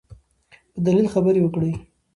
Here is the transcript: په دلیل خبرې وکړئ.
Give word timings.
په 0.73 0.79
دلیل 0.87 1.07
خبرې 1.13 1.39
وکړئ. 1.43 1.71